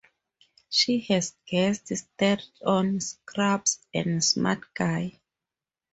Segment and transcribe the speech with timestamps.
[0.71, 5.19] She has guest-starred on "Scrubs" and "Smart Guy".